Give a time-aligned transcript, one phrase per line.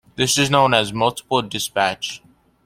[0.15, 2.23] This is known as "multiple dispatch".